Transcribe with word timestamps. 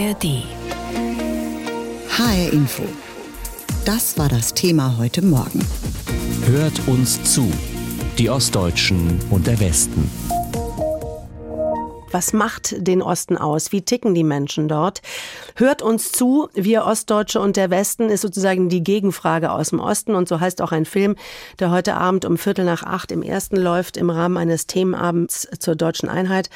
ARD. 0.00 0.44
HR 2.08 2.52
Info. 2.52 2.84
Das 3.84 4.16
war 4.16 4.30
das 4.30 4.54
Thema 4.54 4.96
heute 4.96 5.20
Morgen. 5.20 5.60
Hört 6.46 6.80
uns 6.86 7.22
zu. 7.22 7.52
Die 8.16 8.30
Ostdeutschen 8.30 9.18
und 9.28 9.46
der 9.46 9.60
Westen. 9.60 10.10
Was 12.12 12.32
macht 12.32 12.74
den 12.76 13.02
Osten 13.02 13.36
aus? 13.36 13.70
Wie 13.70 13.82
ticken 13.82 14.14
die 14.14 14.24
Menschen 14.24 14.66
dort? 14.66 15.00
Hört 15.54 15.80
uns 15.80 16.10
zu, 16.10 16.48
wir 16.54 16.84
Ostdeutsche 16.84 17.40
und 17.40 17.56
der 17.56 17.70
Westen 17.70 18.08
ist 18.08 18.22
sozusagen 18.22 18.68
die 18.68 18.82
Gegenfrage 18.82 19.52
aus 19.52 19.70
dem 19.70 19.78
Osten 19.78 20.16
und 20.16 20.26
so 20.26 20.40
heißt 20.40 20.60
auch 20.60 20.72
ein 20.72 20.86
Film, 20.86 21.14
der 21.60 21.70
heute 21.70 21.94
Abend 21.94 22.24
um 22.24 22.36
Viertel 22.36 22.64
nach 22.64 22.82
acht 22.82 23.12
im 23.12 23.22
ersten 23.22 23.56
läuft 23.56 23.96
im 23.96 24.10
Rahmen 24.10 24.36
eines 24.38 24.66
Themenabends 24.66 25.46
zur 25.60 25.76
deutschen 25.76 26.08
Einheit. 26.08 26.50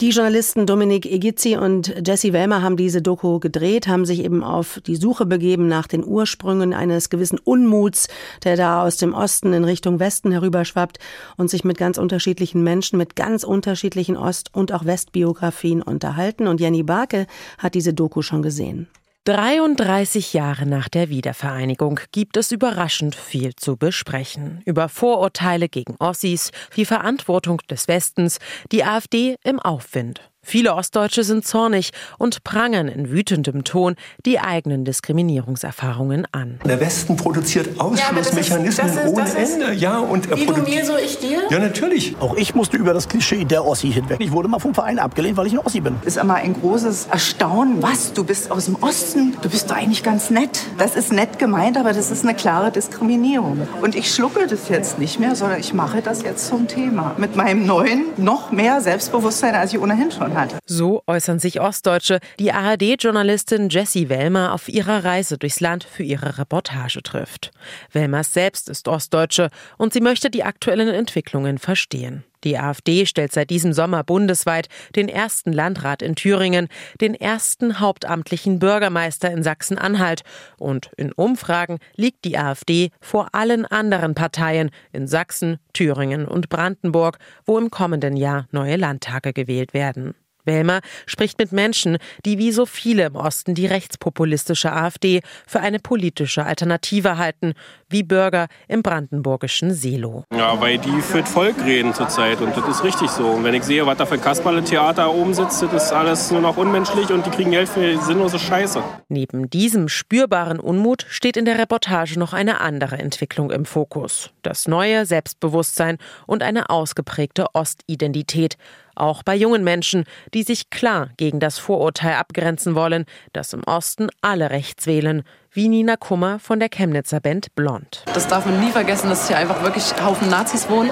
Die 0.00 0.10
Journalisten 0.10 0.66
Dominik 0.66 1.06
Egizzi 1.06 1.56
und 1.56 1.94
Jesse 2.06 2.32
Wellmer 2.32 2.62
haben 2.62 2.76
diese 2.76 3.02
Doku 3.02 3.40
gedreht, 3.40 3.88
haben 3.88 4.04
sich 4.04 4.24
eben 4.24 4.44
auf 4.44 4.80
die 4.86 4.96
Suche 4.96 5.26
begeben 5.26 5.66
nach 5.66 5.88
den 5.88 6.04
Ursprüngen 6.04 6.74
eines 6.74 7.10
gewissen 7.10 7.40
Unmuts, 7.42 8.06
der 8.44 8.56
da 8.56 8.84
aus 8.84 8.98
dem 8.98 9.14
Osten 9.14 9.52
in 9.52 9.64
Richtung 9.64 9.98
Westen 9.98 10.30
herüberschwappt 10.30 11.00
und 11.36 11.50
sich 11.50 11.64
mit 11.64 11.76
ganz 11.76 11.98
unterschiedlichen 11.98 12.62
Menschen, 12.62 12.98
mit 12.98 13.16
ganz 13.16 13.42
unterschiedlichen 13.42 14.16
Ost- 14.16 14.50
und 14.52 14.72
auch 14.72 14.84
Westbiografien 14.92 15.80
unterhalten. 15.80 16.46
Und 16.46 16.60
Jenny 16.60 16.82
Barke 16.82 17.26
hat 17.56 17.74
diese 17.74 17.94
Doku 17.94 18.20
schon 18.20 18.42
gesehen. 18.42 18.88
33 19.24 20.32
Jahre 20.34 20.66
nach 20.66 20.88
der 20.88 21.08
Wiedervereinigung 21.08 22.00
gibt 22.10 22.36
es 22.36 22.50
überraschend 22.50 23.14
viel 23.14 23.54
zu 23.54 23.76
besprechen. 23.76 24.60
Über 24.66 24.88
Vorurteile 24.88 25.68
gegen 25.68 25.94
Ossis, 25.98 26.50
die 26.76 26.84
Verantwortung 26.84 27.58
des 27.70 27.86
Westens, 27.86 28.38
die 28.72 28.84
AfD 28.84 29.36
im 29.44 29.60
Aufwind. 29.60 30.31
Viele 30.44 30.74
Ostdeutsche 30.74 31.22
sind 31.22 31.46
zornig 31.46 31.92
und 32.18 32.42
prangern 32.42 32.88
in 32.88 33.10
wütendem 33.12 33.62
Ton 33.62 33.94
die 34.26 34.40
eigenen 34.40 34.84
Diskriminierungserfahrungen 34.84 36.26
an. 36.32 36.58
Der 36.64 36.80
Westen 36.80 37.16
produziert 37.16 37.78
Ausschlussmechanismen 37.80 38.92
Ja, 38.96 39.06
ohne 39.06 39.22
ist- 39.22 39.36
Ende. 39.36 39.72
Ja, 39.74 39.98
und 39.98 40.28
er 40.28 40.36
Wie 40.36 40.46
du 40.46 40.54
mir, 40.62 40.84
so 40.84 40.96
ich 40.96 41.18
dir? 41.18 41.42
Ja, 41.48 41.60
natürlich. 41.60 42.16
Auch 42.18 42.34
ich 42.36 42.56
musste 42.56 42.76
über 42.76 42.92
das 42.92 43.08
Klischee 43.08 43.44
der 43.44 43.64
Ossi 43.64 43.92
hinweg. 43.92 44.16
Ich 44.20 44.32
wurde 44.32 44.48
mal 44.48 44.58
vom 44.58 44.74
Verein 44.74 44.98
abgelehnt, 44.98 45.36
weil 45.36 45.46
ich 45.46 45.52
ein 45.52 45.60
Ossi 45.60 45.80
bin. 45.80 45.94
ist 46.04 46.16
immer 46.16 46.34
ein 46.34 46.54
großes 46.54 47.06
Erstaunen. 47.06 47.80
Was? 47.80 48.12
Du 48.12 48.24
bist 48.24 48.50
aus 48.50 48.64
dem 48.64 48.74
Osten? 48.82 49.36
Du 49.42 49.48
bist 49.48 49.70
doch 49.70 49.76
eigentlich 49.76 50.02
ganz 50.02 50.28
nett. 50.30 50.62
Das 50.76 50.96
ist 50.96 51.12
nett 51.12 51.38
gemeint, 51.38 51.76
aber 51.78 51.92
das 51.92 52.10
ist 52.10 52.24
eine 52.24 52.34
klare 52.34 52.72
Diskriminierung. 52.72 53.68
Und 53.80 53.94
ich 53.94 54.12
schlucke 54.12 54.48
das 54.48 54.68
jetzt 54.68 54.98
nicht 54.98 55.20
mehr, 55.20 55.36
sondern 55.36 55.60
ich 55.60 55.72
mache 55.72 56.02
das 56.02 56.22
jetzt 56.22 56.48
zum 56.48 56.66
Thema. 56.66 57.14
Mit 57.16 57.36
meinem 57.36 57.64
neuen, 57.64 58.06
noch 58.16 58.50
mehr 58.50 58.80
Selbstbewusstsein, 58.80 59.54
als 59.54 59.72
ich 59.72 59.78
ohnehin 59.80 60.10
schon 60.10 60.31
hatte. 60.34 60.58
So 60.66 61.02
äußern 61.06 61.38
sich 61.38 61.60
Ostdeutsche, 61.60 62.20
die 62.38 62.52
ARD-Journalistin 62.52 63.68
Jessie 63.68 64.08
Wellmer 64.08 64.52
auf 64.52 64.68
ihrer 64.68 65.04
Reise 65.04 65.38
durchs 65.38 65.60
Land 65.60 65.84
für 65.84 66.02
ihre 66.02 66.38
Reportage 66.38 67.02
trifft. 67.02 67.50
Wellmers 67.92 68.32
selbst 68.32 68.68
ist 68.68 68.88
Ostdeutsche 68.88 69.50
und 69.78 69.92
sie 69.92 70.00
möchte 70.00 70.30
die 70.30 70.44
aktuellen 70.44 70.88
Entwicklungen 70.88 71.58
verstehen. 71.58 72.24
Die 72.44 72.58
AfD 72.58 73.06
stellt 73.06 73.32
seit 73.32 73.50
diesem 73.50 73.72
Sommer 73.72 74.04
bundesweit 74.04 74.68
den 74.96 75.08
ersten 75.08 75.52
Landrat 75.52 76.02
in 76.02 76.14
Thüringen, 76.14 76.68
den 77.00 77.14
ersten 77.14 77.80
hauptamtlichen 77.80 78.58
Bürgermeister 78.58 79.30
in 79.30 79.42
Sachsen-Anhalt 79.42 80.22
und 80.58 80.90
in 80.96 81.12
Umfragen 81.12 81.78
liegt 81.96 82.24
die 82.24 82.38
AfD 82.38 82.90
vor 83.00 83.28
allen 83.32 83.64
anderen 83.64 84.14
Parteien 84.14 84.70
in 84.92 85.06
Sachsen, 85.06 85.58
Thüringen 85.72 86.26
und 86.26 86.48
Brandenburg, 86.48 87.18
wo 87.44 87.58
im 87.58 87.70
kommenden 87.70 88.16
Jahr 88.16 88.46
neue 88.50 88.76
Landtage 88.76 89.32
gewählt 89.32 89.74
werden. 89.74 90.14
Wellmer 90.44 90.80
spricht 91.06 91.38
mit 91.38 91.52
Menschen, 91.52 91.98
die 92.24 92.38
wie 92.38 92.52
so 92.52 92.66
viele 92.66 93.06
im 93.06 93.16
Osten 93.16 93.54
die 93.54 93.66
rechtspopulistische 93.66 94.72
AfD 94.72 95.20
für 95.46 95.60
eine 95.60 95.78
politische 95.78 96.44
Alternative 96.44 97.18
halten, 97.18 97.54
wie 97.88 98.02
Bürger 98.02 98.48
im 98.68 98.82
brandenburgischen 98.82 99.72
Seelow. 99.72 100.24
Ja, 100.34 100.60
weil 100.60 100.78
die 100.78 101.00
für 101.02 101.20
das 101.20 101.30
Volk 101.30 101.56
reden 101.64 101.94
zurzeit 101.94 102.40
und 102.40 102.56
das 102.56 102.66
ist 102.68 102.84
richtig 102.84 103.10
so. 103.10 103.26
Und 103.28 103.44
wenn 103.44 103.54
ich 103.54 103.62
sehe, 103.62 103.86
was 103.86 103.96
da 103.96 104.06
für 104.06 104.18
Kasperle-Theater 104.18 105.12
oben 105.12 105.34
sitzt, 105.34 105.62
das 105.62 105.84
ist 105.84 105.92
alles 105.92 106.30
nur 106.30 106.40
noch 106.40 106.56
unmenschlich 106.56 107.10
und 107.10 107.26
die 107.26 107.30
kriegen 107.30 107.50
Geld 107.50 107.68
für 107.68 107.98
sinnlose 107.98 108.38
Scheiße. 108.38 108.82
Neben 109.08 109.50
diesem 109.50 109.88
spürbaren 109.88 110.58
Unmut 110.58 111.06
steht 111.08 111.36
in 111.36 111.44
der 111.44 111.58
Reportage 111.58 112.18
noch 112.18 112.32
eine 112.32 112.60
andere 112.60 112.98
Entwicklung 112.98 113.50
im 113.50 113.64
Fokus. 113.64 114.30
Das 114.42 114.66
neue 114.66 115.06
Selbstbewusstsein 115.06 115.98
und 116.26 116.42
eine 116.42 116.70
ausgeprägte 116.70 117.54
Ostidentität. 117.54 118.56
Auch 118.94 119.22
bei 119.22 119.34
jungen 119.34 119.64
Menschen, 119.64 120.04
die 120.34 120.42
sich 120.42 120.70
klar 120.70 121.10
gegen 121.16 121.40
das 121.40 121.58
Vorurteil 121.58 122.14
abgrenzen 122.14 122.74
wollen, 122.74 123.04
dass 123.32 123.52
im 123.52 123.62
Osten 123.64 124.08
alle 124.20 124.50
rechts 124.50 124.86
wählen, 124.86 125.22
wie 125.54 125.68
Nina 125.68 125.96
Kummer 125.96 126.38
von 126.38 126.58
der 126.60 126.68
Chemnitzer 126.68 127.20
Band 127.20 127.54
Blond. 127.54 128.04
Das 128.14 128.26
darf 128.26 128.46
man 128.46 128.60
nie 128.60 128.70
vergessen, 128.70 129.10
dass 129.10 129.28
hier 129.28 129.36
einfach 129.36 129.62
wirklich 129.62 129.84
Haufen 130.02 130.30
Nazis 130.30 130.68
wohnen. 130.70 130.90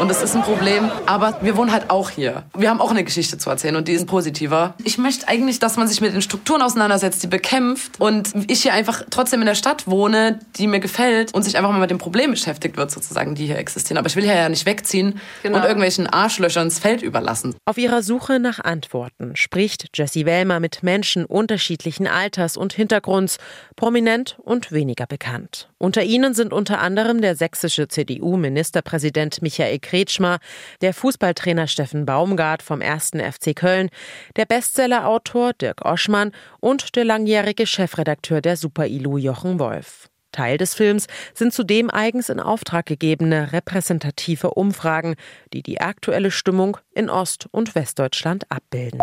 Und 0.00 0.08
das 0.08 0.22
ist 0.22 0.34
ein 0.34 0.42
Problem. 0.42 0.90
Aber 1.06 1.38
wir 1.42 1.56
wohnen 1.56 1.72
halt 1.72 1.90
auch 1.90 2.10
hier. 2.10 2.44
Wir 2.56 2.70
haben 2.70 2.80
auch 2.80 2.90
eine 2.90 3.04
Geschichte 3.04 3.36
zu 3.38 3.50
erzählen 3.50 3.76
und 3.76 3.86
die 3.88 3.92
ist 3.92 4.06
positiver. 4.06 4.74
Ich 4.84 4.96
möchte 4.98 5.26
eigentlich, 5.28 5.58
dass 5.58 5.76
man 5.76 5.86
sich 5.88 6.00
mit 6.00 6.14
den 6.14 6.22
Strukturen 6.22 6.62
auseinandersetzt, 6.62 7.22
die 7.22 7.26
bekämpft. 7.26 8.00
Und 8.00 8.30
ich 8.48 8.62
hier 8.62 8.72
einfach 8.72 9.02
trotzdem 9.10 9.40
in 9.40 9.46
der 9.46 9.54
Stadt 9.56 9.86
wohne, 9.88 10.38
die 10.56 10.66
mir 10.68 10.80
gefällt 10.80 11.34
und 11.34 11.42
sich 11.42 11.56
einfach 11.56 11.70
mal 11.70 11.80
mit 11.80 11.90
dem 11.90 11.98
Problem 11.98 12.30
beschäftigt 12.30 12.76
wird, 12.76 12.90
sozusagen, 12.90 13.34
die 13.34 13.46
hier 13.46 13.58
existieren. 13.58 13.98
Aber 13.98 14.06
ich 14.08 14.16
will 14.16 14.24
hier 14.24 14.34
ja 14.36 14.48
nicht 14.48 14.66
wegziehen 14.66 15.20
Genau. 15.42 15.58
und 15.58 15.64
irgendwelchen 15.64 16.06
Arschlöchern 16.06 16.64
ins 16.66 16.78
Feld 16.78 17.02
überlassen. 17.02 17.54
Auf 17.64 17.78
ihrer 17.78 18.02
Suche 18.02 18.38
nach 18.40 18.60
Antworten 18.60 19.36
spricht 19.36 19.88
Jessie 19.94 20.26
Wellmer 20.26 20.60
mit 20.60 20.82
Menschen 20.82 21.24
unterschiedlichen 21.24 22.06
Alters 22.06 22.56
und 22.56 22.72
Hintergrunds, 22.72 23.38
prominent 23.98 24.38
und 24.44 24.70
weniger 24.70 25.06
bekannt. 25.06 25.68
Unter 25.76 26.04
ihnen 26.04 26.32
sind 26.32 26.52
unter 26.52 26.78
anderem 26.78 27.20
der 27.20 27.34
sächsische 27.34 27.88
CDU-Ministerpräsident 27.88 29.42
Michael 29.42 29.80
Kretschmer, 29.80 30.38
der 30.82 30.94
Fußballtrainer 30.94 31.66
Steffen 31.66 32.06
Baumgart 32.06 32.62
vom 32.62 32.80
1. 32.80 33.10
FC 33.16 33.56
Köln, 33.56 33.90
der 34.36 34.44
Bestsellerautor 34.44 35.52
Dirk 35.52 35.84
Oschmann 35.84 36.30
und 36.60 36.94
der 36.94 37.04
langjährige 37.04 37.66
Chefredakteur 37.66 38.40
der 38.40 38.56
Super-ILU 38.56 39.18
Jochen 39.18 39.58
Wolf. 39.58 40.08
Teil 40.30 40.58
des 40.58 40.74
Films 40.74 41.08
sind 41.34 41.52
zudem 41.52 41.90
eigens 41.90 42.28
in 42.28 42.38
Auftrag 42.38 42.86
gegebene 42.86 43.52
repräsentative 43.52 44.50
Umfragen, 44.50 45.16
die 45.52 45.64
die 45.64 45.80
aktuelle 45.80 46.30
Stimmung 46.30 46.76
in 46.92 47.10
Ost- 47.10 47.48
und 47.50 47.74
Westdeutschland 47.74 48.44
abbilden. 48.48 49.00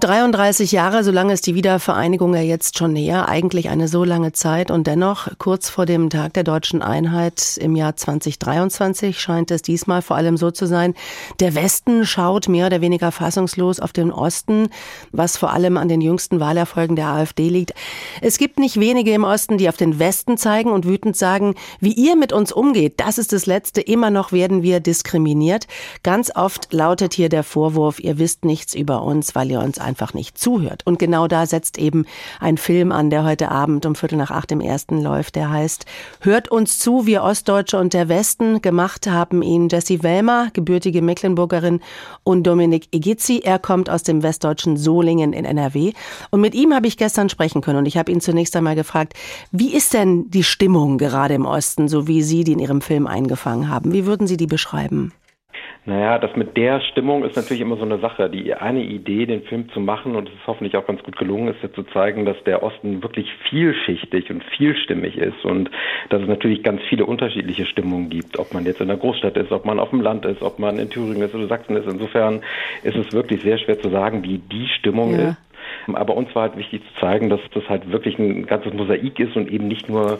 33 0.00 0.72
Jahre, 0.72 1.04
so 1.04 1.10
lange 1.10 1.34
ist 1.34 1.46
die 1.46 1.54
Wiedervereinigung 1.54 2.34
ja 2.34 2.40
jetzt 2.40 2.78
schon 2.78 2.94
näher, 2.94 3.28
eigentlich 3.28 3.68
eine 3.68 3.86
so 3.86 4.02
lange 4.02 4.32
Zeit 4.32 4.70
und 4.70 4.86
dennoch 4.86 5.28
kurz 5.36 5.68
vor 5.68 5.84
dem 5.84 6.08
Tag 6.08 6.32
der 6.32 6.42
deutschen 6.42 6.80
Einheit 6.80 7.58
im 7.60 7.76
Jahr 7.76 7.96
2023 7.96 9.20
scheint 9.20 9.50
es 9.50 9.60
diesmal 9.60 10.00
vor 10.00 10.16
allem 10.16 10.38
so 10.38 10.50
zu 10.50 10.64
sein, 10.64 10.94
der 11.38 11.54
Westen 11.54 12.06
schaut 12.06 12.48
mehr 12.48 12.68
oder 12.68 12.80
weniger 12.80 13.12
fassungslos 13.12 13.78
auf 13.78 13.92
den 13.92 14.10
Osten, 14.10 14.70
was 15.12 15.36
vor 15.36 15.52
allem 15.52 15.76
an 15.76 15.88
den 15.88 16.00
jüngsten 16.00 16.40
Wahlerfolgen 16.40 16.96
der 16.96 17.08
AfD 17.08 17.50
liegt. 17.50 17.74
Es 18.22 18.38
gibt 18.38 18.58
nicht 18.58 18.80
wenige 18.80 19.12
im 19.12 19.24
Osten, 19.24 19.58
die 19.58 19.68
auf 19.68 19.76
den 19.76 19.98
Westen 19.98 20.38
zeigen 20.38 20.70
und 20.70 20.86
wütend 20.86 21.14
sagen, 21.14 21.56
wie 21.78 21.92
ihr 21.92 22.16
mit 22.16 22.32
uns 22.32 22.52
umgeht, 22.52 23.00
das 23.00 23.18
ist 23.18 23.34
das 23.34 23.44
Letzte, 23.44 23.82
immer 23.82 24.08
noch 24.08 24.32
werden 24.32 24.62
wir 24.62 24.80
diskriminiert. 24.80 25.66
Ganz 26.02 26.34
oft 26.34 26.72
lautet 26.72 27.12
hier 27.12 27.28
der 27.28 27.42
Vorwurf, 27.42 28.00
ihr 28.00 28.18
wisst 28.18 28.46
nichts 28.46 28.74
über 28.74 29.02
uns, 29.02 29.34
weil 29.34 29.50
ihr 29.50 29.60
uns 29.60 29.78
einfach 29.90 30.14
nicht 30.14 30.38
zuhört. 30.38 30.86
Und 30.86 30.98
genau 30.98 31.26
da 31.26 31.46
setzt 31.46 31.78
eben 31.78 32.06
ein 32.38 32.56
Film 32.56 32.92
an, 32.92 33.10
der 33.10 33.24
heute 33.24 33.50
Abend 33.50 33.84
um 33.84 33.94
Viertel 33.94 34.16
nach 34.16 34.30
acht 34.30 34.52
im 34.52 34.60
ersten 34.60 35.02
läuft, 35.02 35.34
der 35.34 35.50
heißt 35.50 35.84
Hört 36.20 36.48
uns 36.48 36.78
zu, 36.78 37.06
wir 37.06 37.22
Ostdeutsche 37.22 37.76
und 37.78 37.92
der 37.92 38.08
Westen. 38.08 38.62
Gemacht 38.62 39.08
haben 39.08 39.42
ihn 39.42 39.68
Jessie 39.68 40.02
Wellmer, 40.02 40.50
gebürtige 40.52 41.02
Mecklenburgerin, 41.02 41.80
und 42.22 42.44
Dominik 42.44 42.88
Egizzi. 42.92 43.40
Er 43.44 43.58
kommt 43.58 43.90
aus 43.90 44.04
dem 44.04 44.22
westdeutschen 44.22 44.76
Solingen 44.76 45.32
in 45.32 45.44
NRW. 45.44 45.92
Und 46.30 46.40
mit 46.40 46.54
ihm 46.54 46.72
habe 46.72 46.86
ich 46.86 46.96
gestern 46.96 47.28
sprechen 47.28 47.60
können 47.60 47.78
und 47.78 47.86
ich 47.86 47.96
habe 47.96 48.12
ihn 48.12 48.20
zunächst 48.20 48.54
einmal 48.54 48.76
gefragt, 48.76 49.14
wie 49.50 49.74
ist 49.74 49.92
denn 49.92 50.30
die 50.30 50.44
Stimmung 50.44 50.98
gerade 50.98 51.34
im 51.34 51.46
Osten, 51.46 51.88
so 51.88 52.06
wie 52.06 52.22
Sie 52.22 52.44
die 52.44 52.52
in 52.52 52.60
Ihrem 52.60 52.80
Film 52.80 53.06
eingefangen 53.06 53.68
haben? 53.68 53.92
Wie 53.92 54.06
würden 54.06 54.28
Sie 54.28 54.36
die 54.36 54.46
beschreiben? 54.46 55.12
Naja, 55.86 56.18
das 56.18 56.36
mit 56.36 56.56
der 56.58 56.80
Stimmung 56.82 57.24
ist 57.24 57.36
natürlich 57.36 57.62
immer 57.62 57.76
so 57.76 57.84
eine 57.84 57.98
Sache. 57.98 58.28
Die 58.28 58.52
eine 58.54 58.82
Idee, 58.82 59.24
den 59.24 59.42
Film 59.44 59.70
zu 59.70 59.80
machen, 59.80 60.14
und 60.14 60.28
es 60.28 60.34
ist 60.34 60.46
hoffentlich 60.46 60.76
auch 60.76 60.86
ganz 60.86 61.02
gut 61.02 61.16
gelungen, 61.16 61.48
ist 61.48 61.62
ja 61.62 61.72
zu 61.72 61.84
zeigen, 61.84 62.26
dass 62.26 62.36
der 62.44 62.62
Osten 62.62 63.02
wirklich 63.02 63.32
vielschichtig 63.48 64.30
und 64.30 64.44
vielstimmig 64.56 65.16
ist 65.16 65.42
und 65.44 65.70
dass 66.10 66.20
es 66.20 66.28
natürlich 66.28 66.62
ganz 66.62 66.82
viele 66.88 67.06
unterschiedliche 67.06 67.64
Stimmungen 67.64 68.10
gibt, 68.10 68.38
ob 68.38 68.52
man 68.52 68.66
jetzt 68.66 68.80
in 68.80 68.88
der 68.88 68.98
Großstadt 68.98 69.36
ist, 69.38 69.52
ob 69.52 69.64
man 69.64 69.78
auf 69.78 69.90
dem 69.90 70.02
Land 70.02 70.26
ist, 70.26 70.42
ob 70.42 70.58
man 70.58 70.78
in 70.78 70.90
Thüringen 70.90 71.22
ist 71.22 71.34
oder 71.34 71.48
Sachsen 71.48 71.76
ist. 71.76 71.86
Insofern 71.86 72.42
ist 72.82 72.96
es 72.96 73.10
wirklich 73.12 73.42
sehr 73.42 73.56
schwer 73.58 73.80
zu 73.80 73.88
sagen, 73.88 74.22
wie 74.22 74.38
die 74.38 74.68
Stimmung 74.78 75.18
Ja. 75.18 75.30
ist. 75.30 75.36
Aber 75.92 76.16
uns 76.16 76.34
war 76.34 76.42
halt 76.42 76.56
wichtig 76.56 76.82
zu 76.82 77.00
zeigen, 77.00 77.30
dass 77.30 77.40
das 77.54 77.64
halt 77.68 77.90
wirklich 77.90 78.18
ein 78.18 78.46
ganzes 78.46 78.72
Mosaik 78.72 79.18
ist 79.18 79.36
und 79.36 79.50
eben 79.50 79.68
nicht 79.68 79.88
nur 79.88 80.18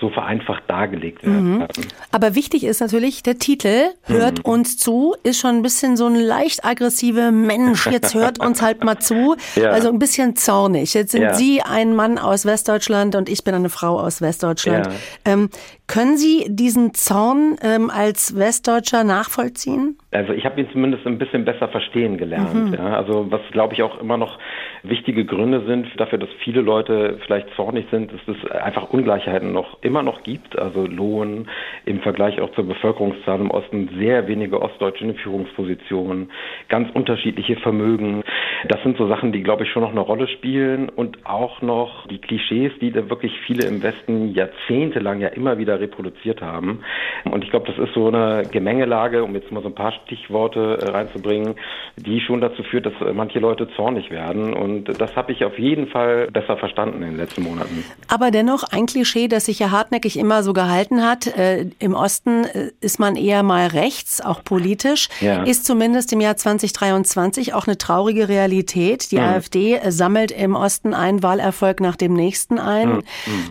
so 0.00 0.08
vereinfacht 0.08 0.64
dargelegt 0.68 1.22
werden 1.24 1.54
mhm. 1.54 1.66
Aber 2.10 2.34
wichtig 2.34 2.64
ist 2.64 2.80
natürlich 2.80 3.22
der 3.22 3.38
Titel, 3.38 3.90
hört 4.04 4.38
mhm. 4.38 4.52
uns 4.52 4.78
zu, 4.78 5.14
ist 5.22 5.40
schon 5.40 5.56
ein 5.56 5.62
bisschen 5.62 5.96
so 5.96 6.06
ein 6.06 6.16
leicht 6.16 6.64
aggressive 6.64 7.30
Mensch, 7.32 7.86
jetzt 7.86 8.14
hört 8.22 8.40
uns 8.40 8.62
halt 8.62 8.84
mal 8.84 8.98
zu. 8.98 9.36
Ja. 9.56 9.70
Also 9.70 9.88
ein 9.88 9.98
bisschen 9.98 10.36
zornig. 10.36 10.94
Jetzt 10.94 11.12
sind 11.12 11.22
ja. 11.22 11.34
Sie 11.34 11.62
ein 11.62 11.94
Mann 11.94 12.18
aus 12.18 12.44
Westdeutschland 12.44 13.14
und 13.14 13.28
ich 13.28 13.44
bin 13.44 13.54
eine 13.54 13.68
Frau 13.68 13.98
aus 13.98 14.20
Westdeutschland. 14.20 14.86
Ja. 14.86 14.92
Ähm, 15.24 15.50
können 15.86 16.16
Sie 16.16 16.46
diesen 16.48 16.94
Zorn 16.94 17.56
ähm, 17.62 17.90
als 17.90 18.36
Westdeutscher 18.36 19.04
nachvollziehen? 19.04 19.98
Also 20.10 20.32
ich 20.32 20.44
habe 20.44 20.60
ihn 20.60 20.68
zumindest 20.72 21.06
ein 21.06 21.18
bisschen 21.18 21.44
besser 21.44 21.68
verstehen 21.68 22.16
gelernt. 22.16 22.54
Mhm. 22.54 22.74
Ja. 22.74 22.96
Also 22.96 23.30
was 23.30 23.40
glaube 23.50 23.74
ich 23.74 23.82
auch 23.82 24.00
immer 24.00 24.16
noch 24.16 24.38
wichtige 24.82 25.24
Gründe 25.24 25.64
sind 25.66 25.86
dafür, 25.98 26.18
dass 26.18 26.28
viele 26.42 26.60
Leute 26.60 27.18
vielleicht 27.24 27.48
zornig 27.54 27.86
sind, 27.90 28.12
ist, 28.12 28.26
dass 28.26 28.36
es 28.36 28.50
einfach 28.50 28.90
Ungleichheiten 28.90 29.52
noch 29.52 29.78
immer 29.82 30.02
noch 30.02 30.22
gibt. 30.22 30.58
Also 30.58 30.86
Lohn 30.86 31.48
im 31.84 32.00
Vergleich 32.00 32.40
auch 32.40 32.52
zur 32.52 32.66
Bevölkerungszahl 32.66 33.40
im 33.40 33.50
Osten 33.50 33.90
sehr 33.98 34.26
wenige 34.28 34.60
Ostdeutsche 34.60 35.04
in 35.04 35.14
Führungspositionen, 35.14 36.30
ganz 36.68 36.88
unterschiedliche 36.94 37.56
Vermögen. 37.56 38.22
Das 38.68 38.82
sind 38.82 38.96
so 38.96 39.08
Sachen, 39.08 39.32
die 39.32 39.42
glaube 39.42 39.64
ich 39.64 39.70
schon 39.70 39.82
noch 39.82 39.90
eine 39.90 40.00
Rolle 40.00 40.28
spielen 40.28 40.88
und 40.88 41.18
auch 41.24 41.62
noch 41.62 42.06
die 42.08 42.18
Klischees, 42.18 42.72
die 42.80 42.90
da 42.90 43.08
wirklich 43.08 43.32
viele 43.46 43.66
im 43.66 43.82
Westen 43.82 44.34
jahrzehntelang 44.34 45.20
ja 45.20 45.28
immer 45.28 45.58
wieder 45.58 45.71
reproduziert 45.80 46.40
haben. 46.40 46.82
Und 47.24 47.44
ich 47.44 47.50
glaube, 47.50 47.66
das 47.70 47.78
ist 47.78 47.94
so 47.94 48.08
eine 48.08 48.42
Gemengelage, 48.50 49.22
um 49.24 49.34
jetzt 49.34 49.50
mal 49.52 49.62
so 49.62 49.68
ein 49.68 49.74
paar 49.74 49.92
Stichworte 50.04 50.78
äh, 50.80 50.90
reinzubringen, 50.90 51.54
die 51.96 52.20
schon 52.20 52.40
dazu 52.40 52.62
führt, 52.62 52.86
dass 52.86 52.94
äh, 53.00 53.12
manche 53.12 53.38
Leute 53.38 53.68
zornig 53.76 54.10
werden. 54.10 54.54
Und 54.54 55.00
das 55.00 55.14
habe 55.16 55.32
ich 55.32 55.44
auf 55.44 55.58
jeden 55.58 55.88
Fall 55.88 56.28
besser 56.30 56.56
verstanden 56.56 57.02
in 57.02 57.10
den 57.10 57.16
letzten 57.16 57.42
Monaten. 57.42 57.84
Aber 58.08 58.30
dennoch 58.30 58.64
ein 58.64 58.86
Klischee, 58.86 59.28
das 59.28 59.46
sich 59.46 59.58
ja 59.58 59.70
hartnäckig 59.70 60.18
immer 60.18 60.42
so 60.42 60.52
gehalten 60.52 61.02
hat. 61.02 61.26
Äh, 61.26 61.66
Im 61.78 61.94
Osten 61.94 62.44
äh, 62.44 62.70
ist 62.80 62.98
man 62.98 63.16
eher 63.16 63.42
mal 63.42 63.68
rechts, 63.68 64.20
auch 64.20 64.42
politisch. 64.44 65.08
Ja. 65.20 65.44
Ist 65.44 65.64
zumindest 65.66 66.12
im 66.12 66.20
Jahr 66.20 66.36
2023 66.36 67.54
auch 67.54 67.66
eine 67.66 67.78
traurige 67.78 68.28
Realität. 68.28 69.12
Die 69.12 69.16
mhm. 69.16 69.22
AfD 69.22 69.80
sammelt 69.88 70.32
im 70.32 70.54
Osten 70.54 70.94
einen 70.94 71.22
Wahlerfolg 71.22 71.80
nach 71.80 71.96
dem 71.96 72.14
nächsten 72.14 72.58
ein. 72.58 72.88
Mhm. 72.88 73.04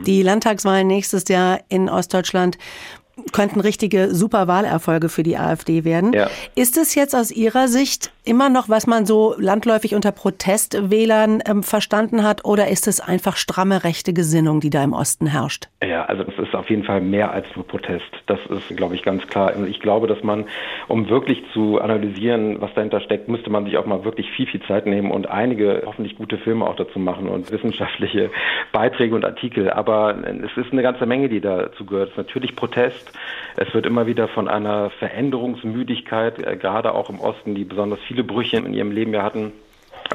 Die 0.06 0.24
Landtagswahlen 0.24 0.88
nächstes 0.88 1.28
Jahr 1.28 1.60
in 1.70 1.90
Ostdeutschland 2.12 2.58
könnten 3.32 3.60
richtige 3.60 4.14
super 4.14 4.48
Wahlerfolge 4.48 5.10
für 5.10 5.24
die 5.24 5.38
AfD 5.38 5.84
werden. 5.84 6.14
Ja. 6.14 6.30
Ist 6.56 6.78
es 6.78 6.96
jetzt 6.96 7.16
aus 7.16 7.32
Ihrer 7.32 7.68
Sicht 7.68 8.12
immer 8.24 8.50
noch, 8.50 8.70
was 8.70 8.88
man 8.88 9.06
so 9.06 9.36
landläufig 9.38 9.96
unter 9.96 10.12
Protestwählern 10.12 11.42
ähm, 11.46 11.64
verstanden 11.64 12.24
hat, 12.24 12.46
oder 12.46 12.68
ist 12.68 12.88
es 12.88 13.00
einfach 13.00 13.36
stramme 13.36 13.84
rechte 13.84 14.14
Gesinnung, 14.14 14.60
die 14.60 14.70
da 14.70 14.84
im 14.84 14.94
Osten 14.94 15.28
herrscht? 15.28 15.70
Ja, 15.84 16.06
also 16.06 16.24
das 16.24 16.38
ist 16.38 16.54
auf 16.54 16.70
jeden 16.70 16.84
Fall 16.84 17.02
mehr 17.02 17.32
als 17.32 17.46
nur 17.56 17.66
Protest. 17.66 18.12
Das 18.28 18.40
ist, 18.50 18.76
glaube 18.78 18.96
ich, 18.96 19.04
ganz 19.04 19.26
klar. 19.28 19.54
Ich 19.66 19.80
glaube, 19.80 20.08
dass 20.08 20.22
man, 20.24 20.46
um 20.88 21.10
wirklich 21.10 21.44
zu 21.54 21.82
analysieren, 21.82 22.62
was 22.62 22.74
dahinter 22.76 23.02
steckt, 23.02 23.28
müsste 23.28 23.50
man 23.50 23.66
sich 23.66 23.78
auch 23.78 23.86
mal 23.86 24.04
wirklich 24.04 24.30
viel, 24.32 24.48
viel 24.48 24.62
Zeit 24.64 24.86
nehmen 24.86 25.12
und 25.12 25.28
einige 25.28 25.84
hoffentlich 25.86 26.16
gute 26.16 26.38
Filme 26.38 26.66
auch 26.66 26.76
dazu 26.76 27.00
machen 27.00 27.28
und 27.28 27.52
wissenschaftliche 27.52 28.30
Beiträge 28.72 29.16
und 29.16 29.26
Artikel. 29.26 29.72
Aber 29.72 30.16
es 30.24 30.56
ist 30.58 30.72
eine 30.72 30.84
ganze 30.84 31.06
Menge, 31.06 31.30
die 31.30 31.42
dazu 31.42 31.86
gehört. 31.86 32.12
Es 32.12 32.18
natürlich 32.18 32.56
Protest. 32.56 33.12
Es 33.56 33.74
wird 33.74 33.86
immer 33.86 34.06
wieder 34.06 34.28
von 34.28 34.48
einer 34.48 34.92
Veränderungsmüdigkeit, 34.92 36.40
äh, 36.46 36.56
gerade 36.56 36.94
auch 36.94 37.10
im 37.10 37.20
Osten, 37.20 37.56
die 37.56 37.66
besonders 37.66 38.00
viele 38.12 38.26
Brüche 38.26 38.58
in 38.58 38.74
ihrem 38.74 38.92
Leben 38.92 39.14
ja 39.14 39.24
hatten, 39.24 39.54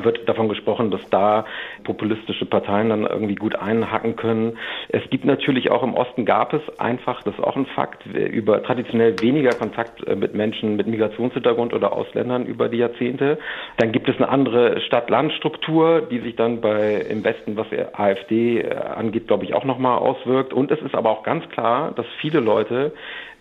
wird 0.03 0.29
davon 0.29 0.51
gesprochen, 0.51 0.91
dass 0.91 1.01
da 1.09 1.47
populistische 1.85 2.45
Parteien 2.45 2.91
dann 2.91 3.07
irgendwie 3.07 3.35
gut 3.35 3.57
einhacken 3.57 4.15
können. 4.15 4.59
Es 4.91 5.09
gibt 5.09 5.25
natürlich 5.25 5.71
auch 5.71 5.83
im 5.83 5.95
Osten 5.95 6.27
gab 6.27 6.53
es 6.53 6.61
einfach, 6.79 7.23
das 7.23 7.35
ist 7.35 7.43
auch 7.43 7.57
ein 7.57 7.65
Fakt, 7.65 8.05
über 8.05 8.63
traditionell 8.63 9.19
weniger 9.21 9.55
Kontakt 9.55 10.07
äh, 10.07 10.15
mit 10.15 10.35
Menschen 10.35 10.77
mit 10.77 10.87
Migrationshintergrund 10.87 11.73
oder 11.73 11.95
Ausländern 11.95 12.45
über 12.45 12.69
die 12.69 12.77
Jahrzehnte. 12.77 13.39
Dann 13.79 13.93
gibt 13.93 14.11
es 14.11 14.17
eine 14.17 14.29
andere 14.29 14.83
Stadt-Land-Struktur, 14.83 16.03
die 16.11 16.19
sich 16.19 16.37
dann 16.37 16.61
bei 16.61 16.97
im 17.09 17.25
Westen, 17.25 17.57
was 17.57 17.69
AfD 17.95 18.61
äh, 18.61 18.75
angeht, 18.75 19.29
glaube 19.29 19.45
ich, 19.45 19.55
auch 19.55 19.65
nochmal 19.65 19.99
auswirkt. 19.99 20.53
Und 20.53 20.71
es 20.71 20.83
ist 20.83 20.95
aber 20.95 21.09
auch 21.09 21.23
ganz 21.23 21.49
klar, 21.49 21.93
dass 21.93 22.07
viele 22.21 22.41
Leute 22.41 22.93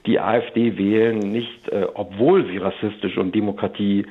die 0.06 0.20
AfD 0.20 0.78
wählen, 0.78 1.20
nicht 1.20 1.68
äh, 1.70 1.88
obwohl 1.94 2.46
sie 2.46 2.58
rassistisch 2.58 3.18
und 3.18 3.34
Demokratie 3.34 4.06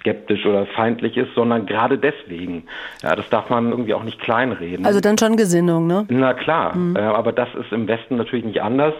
skeptisch 0.00 0.44
oder 0.46 0.66
feindlich 0.66 1.16
ist, 1.16 1.34
sondern 1.34 1.66
gerade 1.66 1.98
deswegen. 1.98 2.64
Ja, 3.02 3.16
das 3.16 3.28
darf 3.28 3.50
man 3.50 3.70
irgendwie 3.70 3.94
auch 3.94 4.04
nicht 4.04 4.20
kleinreden. 4.20 4.86
Also 4.86 5.00
dann 5.00 5.18
schon 5.18 5.36
Gesinnung, 5.36 5.86
ne? 5.86 6.06
Na 6.08 6.34
klar, 6.34 6.76
mhm. 6.76 6.96
äh, 6.96 7.00
aber 7.00 7.32
das 7.32 7.48
ist 7.54 7.72
im 7.72 7.88
Westen 7.88 8.16
natürlich 8.16 8.44
nicht 8.44 8.62
anders. 8.62 8.94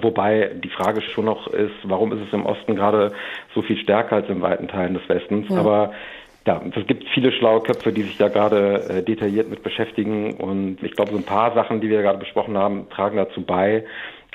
Wobei 0.00 0.50
die 0.62 0.68
Frage 0.68 1.00
schon 1.00 1.26
noch 1.26 1.46
ist, 1.46 1.74
warum 1.84 2.12
ist 2.12 2.20
es 2.26 2.32
im 2.32 2.44
Osten 2.44 2.74
gerade 2.74 3.12
so 3.54 3.62
viel 3.62 3.76
stärker 3.76 4.16
als 4.16 4.28
in 4.28 4.42
weiten 4.42 4.66
Teilen 4.68 4.94
des 4.94 5.08
Westens? 5.08 5.48
Ja. 5.48 5.58
Aber 5.58 5.92
ja, 6.46 6.60
es 6.74 6.86
gibt 6.86 7.04
viele 7.08 7.32
schlaue 7.32 7.60
Köpfe, 7.60 7.92
die 7.92 8.02
sich 8.02 8.16
da 8.18 8.28
gerade 8.28 8.84
äh, 8.88 9.02
detailliert 9.02 9.50
mit 9.50 9.62
beschäftigen. 9.62 10.34
Und 10.34 10.82
ich 10.82 10.92
glaube, 10.92 11.10
so 11.10 11.16
ein 11.16 11.24
paar 11.24 11.54
Sachen, 11.54 11.80
die 11.80 11.90
wir 11.90 12.02
gerade 12.02 12.18
besprochen 12.18 12.56
haben, 12.56 12.88
tragen 12.88 13.16
dazu 13.16 13.42
bei, 13.42 13.84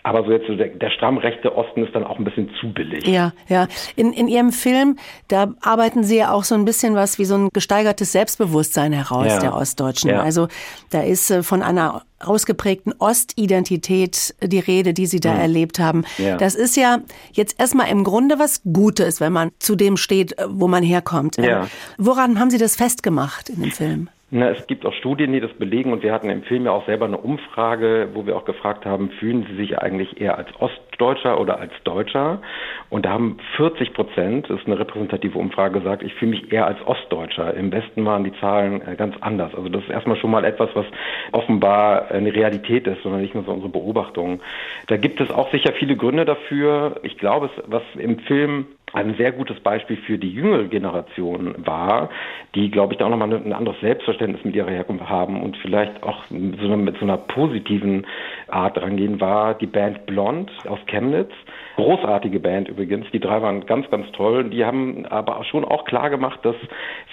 aber 0.03 0.23
so 0.23 0.31
jetzt 0.31 0.47
so 0.47 0.55
der, 0.55 0.69
der 0.69 0.89
stramm 0.89 1.17
rechte 1.17 1.55
Osten 1.55 1.85
ist 1.85 1.93
dann 1.93 2.03
auch 2.03 2.17
ein 2.17 2.23
bisschen 2.23 2.49
zu 2.59 2.73
billig. 2.73 3.05
Ja, 3.07 3.33
ja. 3.47 3.67
In, 3.95 4.13
in 4.13 4.27
Ihrem 4.27 4.51
Film, 4.51 4.97
da 5.27 5.53
arbeiten 5.61 6.03
Sie 6.03 6.17
ja 6.17 6.31
auch 6.31 6.43
so 6.43 6.55
ein 6.55 6.65
bisschen 6.65 6.95
was 6.95 7.19
wie 7.19 7.25
so 7.25 7.35
ein 7.35 7.49
gesteigertes 7.53 8.11
Selbstbewusstsein 8.11 8.93
heraus 8.93 9.27
ja. 9.27 9.39
der 9.39 9.55
Ostdeutschen. 9.55 10.09
Ja. 10.09 10.21
Also 10.21 10.47
da 10.89 11.01
ist 11.01 11.29
äh, 11.29 11.43
von 11.43 11.61
einer 11.61 12.03
ausgeprägten 12.19 12.93
Ostidentität 12.99 14.35
die 14.41 14.59
Rede, 14.59 14.93
die 14.93 15.05
Sie 15.05 15.19
da 15.19 15.33
mhm. 15.33 15.39
erlebt 15.39 15.79
haben. 15.79 16.03
Ja. 16.17 16.37
Das 16.37 16.55
ist 16.55 16.75
ja 16.77 16.99
jetzt 17.33 17.59
erstmal 17.59 17.89
im 17.89 18.03
Grunde 18.03 18.39
was 18.39 18.61
Gutes, 18.63 19.21
wenn 19.21 19.33
man 19.33 19.51
zu 19.59 19.75
dem 19.75 19.97
steht, 19.97 20.37
äh, 20.37 20.45
wo 20.49 20.67
man 20.67 20.83
herkommt. 20.83 21.37
Ja. 21.37 21.67
Woran 21.97 22.39
haben 22.39 22.49
Sie 22.49 22.57
das 22.57 22.75
festgemacht 22.75 23.49
in 23.49 23.61
dem 23.61 23.71
Film? 23.71 24.09
Na, 24.33 24.49
es 24.49 24.65
gibt 24.65 24.85
auch 24.85 24.93
Studien, 24.93 25.33
die 25.33 25.41
das 25.41 25.51
belegen 25.51 25.91
und 25.91 26.03
wir 26.03 26.13
hatten 26.13 26.29
im 26.29 26.43
Film 26.43 26.63
ja 26.63 26.71
auch 26.71 26.85
selber 26.85 27.03
eine 27.03 27.17
Umfrage, 27.17 28.07
wo 28.13 28.25
wir 28.25 28.37
auch 28.37 28.45
gefragt 28.45 28.85
haben, 28.85 29.09
fühlen 29.09 29.45
Sie 29.49 29.57
sich 29.57 29.77
eigentlich 29.77 30.21
eher 30.21 30.37
als 30.37 30.47
Ostdeutscher 30.57 31.37
oder 31.37 31.59
als 31.59 31.73
Deutscher? 31.83 32.41
Und 32.89 33.05
da 33.05 33.09
haben 33.09 33.39
40 33.57 33.93
Prozent, 33.93 34.49
das 34.49 34.61
ist 34.61 34.67
eine 34.67 34.79
repräsentative 34.79 35.37
Umfrage, 35.37 35.79
gesagt, 35.79 36.01
ich 36.01 36.13
fühle 36.13 36.31
mich 36.31 36.49
eher 36.49 36.65
als 36.65 36.77
Ostdeutscher. 36.87 37.53
Im 37.55 37.73
Westen 37.73 38.05
waren 38.05 38.23
die 38.23 38.31
Zahlen 38.39 38.81
äh, 38.87 38.95
ganz 38.95 39.15
anders. 39.19 39.53
Also 39.53 39.67
das 39.67 39.83
ist 39.83 39.89
erstmal 39.89 40.15
schon 40.15 40.31
mal 40.31 40.45
etwas, 40.45 40.69
was 40.75 40.85
offenbar 41.33 42.09
eine 42.09 42.33
Realität 42.33 42.87
ist, 42.87 43.03
sondern 43.03 43.19
nicht 43.19 43.35
nur 43.35 43.43
so 43.43 43.51
unsere 43.51 43.69
Beobachtung. 43.69 44.39
Da 44.87 44.95
gibt 44.95 45.19
es 45.19 45.29
auch 45.29 45.51
sicher 45.51 45.73
viele 45.73 45.97
Gründe 45.97 46.23
dafür. 46.23 47.01
Ich 47.03 47.17
glaube, 47.17 47.49
was 47.67 47.83
im 47.97 48.19
Film 48.19 48.67
ein 48.93 49.15
sehr 49.17 49.31
gutes 49.31 49.59
Beispiel 49.59 49.97
für 49.97 50.17
die 50.17 50.31
jüngere 50.31 50.65
Generation 50.65 51.55
war, 51.65 52.09
die, 52.55 52.69
glaube 52.69 52.93
ich, 52.93 52.99
da 52.99 53.05
auch 53.05 53.09
nochmal 53.09 53.33
ein 53.33 53.53
anderes 53.53 53.79
Selbstverständnis 53.79 54.43
mit 54.43 54.55
ihrer 54.55 54.69
Herkunft 54.69 55.07
haben 55.07 55.41
und 55.41 55.57
vielleicht 55.57 56.03
auch 56.03 56.25
so 56.29 56.35
eine, 56.35 56.77
mit 56.77 56.97
so 56.97 57.05
einer 57.05 57.17
positiven 57.17 58.05
Art 58.47 58.77
rangehen, 58.81 59.21
war 59.21 59.53
die 59.53 59.67
Band 59.67 60.05
Blond 60.05 60.51
aus 60.67 60.79
Chemnitz. 60.87 61.31
Großartige 61.75 62.39
Band 62.39 62.67
übrigens. 62.67 63.05
Die 63.11 63.19
drei 63.19 63.41
waren 63.41 63.65
ganz, 63.65 63.89
ganz 63.89 64.11
toll. 64.11 64.49
Die 64.49 64.65
haben 64.65 65.05
aber 65.05 65.43
schon 65.45 65.63
auch 65.63 65.85
klar 65.85 66.09
gemacht, 66.09 66.39
dass 66.43 66.55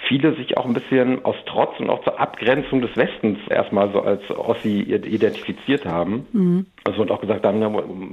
viele 0.07 0.35
sich 0.35 0.57
auch 0.57 0.65
ein 0.65 0.73
bisschen 0.73 1.23
aus 1.23 1.35
Trotz 1.45 1.79
und 1.79 1.89
auch 1.89 2.03
zur 2.03 2.19
Abgrenzung 2.19 2.81
des 2.81 2.95
Westens 2.97 3.39
erstmal 3.49 3.91
so 3.91 4.01
als 4.01 4.21
Ossi 4.29 4.81
identifiziert 4.81 5.85
haben. 5.85 6.27
Mhm. 6.33 6.65
Also 6.89 7.03
und 7.03 7.11
auch 7.11 7.21
gesagt 7.21 7.45
haben, 7.45 7.59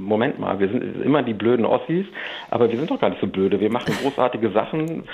Moment 0.07 0.39
mal, 0.39 0.59
wir 0.59 0.69
sind 0.69 1.03
immer 1.03 1.23
die 1.23 1.33
blöden 1.33 1.65
Ossis, 1.65 2.05
aber 2.51 2.71
wir 2.71 2.77
sind 2.79 2.91
doch 2.91 3.01
gar 3.01 3.09
nicht 3.09 3.23
so 3.23 3.27
blöde. 3.27 3.59
Wir 3.59 3.73
machen 3.73 3.95
großartige 4.03 4.51
Sachen 4.51 5.05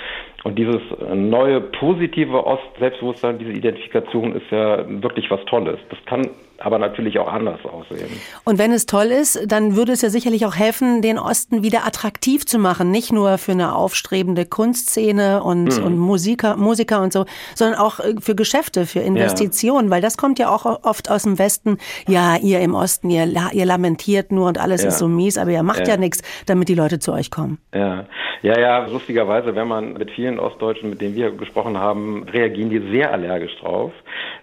und 0.43 0.59
dieses 0.59 0.81
neue 1.15 1.61
positive 1.61 2.45
Ost-Selbstbewusstsein, 2.45 3.39
diese 3.39 3.51
Identifikation 3.51 4.35
ist 4.35 4.51
ja 4.51 4.83
wirklich 5.01 5.31
was 5.31 5.43
Tolles. 5.45 5.79
Das 5.89 5.99
kann 6.05 6.29
aber 6.63 6.79
natürlich 6.79 7.19
auch 7.19 7.31
anders 7.31 7.59
aussehen. 7.65 8.09
Und 8.45 8.57
wenn 8.57 8.71
es 8.71 8.85
toll 8.85 9.07
ist, 9.07 9.51
dann 9.51 9.75
würde 9.75 9.91
es 9.91 10.01
ja 10.01 10.09
sicherlich 10.09 10.45
auch 10.45 10.55
helfen, 10.55 11.01
den 11.01 11.19
Osten 11.19 11.61
wieder 11.61 11.85
attraktiv 11.85 12.45
zu 12.45 12.57
machen. 12.57 12.89
Nicht 12.89 13.11
nur 13.11 13.37
für 13.37 13.51
eine 13.51 13.75
aufstrebende 13.75 14.45
Kunstszene 14.45 15.43
und, 15.43 15.77
mhm. 15.77 15.83
und 15.83 15.97
Musiker, 15.97 16.55
Musiker 16.55 17.01
und 17.01 17.11
so, 17.11 17.25
sondern 17.53 17.79
auch 17.79 17.99
äh, 17.99 18.15
für 18.19 18.33
Geschäfte, 18.33 18.85
für 18.85 19.01
Investitionen, 19.01 19.87
ja. 19.87 19.91
weil 19.91 20.01
das 20.01 20.17
kommt 20.17 20.39
ja 20.39 20.49
auch 20.49 20.65
oft 20.83 21.11
aus 21.11 21.23
dem 21.23 21.37
Westen. 21.37 21.77
Ja, 22.07 22.37
ihr 22.37 22.61
im 22.61 22.75
Osten, 22.75 23.09
ihr, 23.09 23.27
ihr 23.51 23.65
lamentiert 23.65 24.31
nur 24.31 24.47
und 24.47 24.57
alles 24.57 24.83
ja. 24.83 24.87
ist 24.87 24.99
so 24.99 25.09
mies, 25.09 25.37
aber 25.37 25.51
ihr 25.51 25.63
macht 25.63 25.87
ja, 25.87 25.95
ja 25.95 25.97
nichts, 25.97 26.21
damit 26.45 26.69
die 26.69 26.75
Leute 26.75 26.99
zu 26.99 27.11
euch 27.11 27.29
kommen. 27.29 27.57
Ja. 27.73 28.05
ja, 28.41 28.57
ja, 28.57 28.87
lustigerweise, 28.87 29.53
wenn 29.55 29.67
man 29.67 29.93
mit 29.93 30.11
vielen 30.11 30.39
Ostdeutschen, 30.39 30.89
mit 30.89 31.01
denen 31.01 31.15
wir 31.15 31.31
gesprochen 31.31 31.77
haben, 31.77 32.23
reagieren 32.23 32.69
die 32.69 32.79
sehr 32.91 33.11
allergisch 33.11 33.55
drauf. 33.59 33.91